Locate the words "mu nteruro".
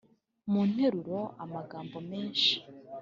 0.51-1.19